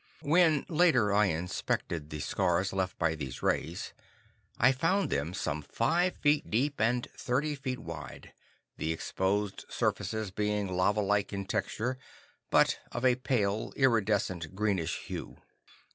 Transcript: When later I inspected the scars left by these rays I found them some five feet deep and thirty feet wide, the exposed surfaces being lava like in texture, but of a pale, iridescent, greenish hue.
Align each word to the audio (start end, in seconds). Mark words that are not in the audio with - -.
When 0.23 0.65
later 0.67 1.13
I 1.13 1.27
inspected 1.27 2.09
the 2.09 2.19
scars 2.21 2.73
left 2.73 2.97
by 2.97 3.13
these 3.13 3.43
rays 3.43 3.93
I 4.57 4.71
found 4.71 5.11
them 5.11 5.31
some 5.35 5.61
five 5.61 6.15
feet 6.17 6.49
deep 6.49 6.81
and 6.81 7.07
thirty 7.15 7.53
feet 7.53 7.77
wide, 7.77 8.33
the 8.77 8.91
exposed 8.91 9.63
surfaces 9.69 10.31
being 10.31 10.75
lava 10.75 11.01
like 11.01 11.31
in 11.31 11.45
texture, 11.45 11.99
but 12.49 12.79
of 12.91 13.05
a 13.05 13.13
pale, 13.13 13.73
iridescent, 13.75 14.55
greenish 14.55 14.97
hue. 15.05 15.37